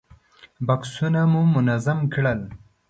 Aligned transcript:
بکسونه 0.67 1.21
مو 1.31 1.41
منظم 1.53 1.99
کړل. 2.13 2.39